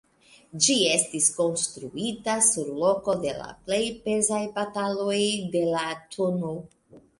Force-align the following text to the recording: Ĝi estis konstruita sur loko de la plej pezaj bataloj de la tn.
Ĝi 0.67 0.77
estis 0.93 1.27
konstruita 1.35 2.35
sur 2.47 2.71
loko 2.85 3.15
de 3.27 3.35
la 3.43 3.47
plej 3.69 3.81
pezaj 4.07 4.41
bataloj 4.59 5.21
de 5.59 5.65
la 5.77 5.87
tn. 6.19 6.61